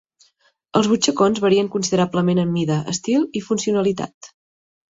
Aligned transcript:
Els 0.79 0.87
butxacons 0.93 1.41
varien 1.43 1.69
considerablement 1.77 2.43
en 2.45 2.51
mida, 2.57 2.81
estil 2.97 3.29
i 3.41 3.47
funcionalitat. 3.51 4.33